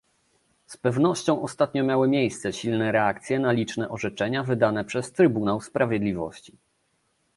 [0.65, 6.57] Z pewnością ostatnio miały miejsce silne reakcje na liczne orzeczenia wydane przez Trybunał Sprawiedliwości